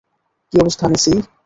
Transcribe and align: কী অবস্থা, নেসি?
কী 0.53 0.55
অবস্থা, 0.61 0.85
নেসি? 0.91 1.13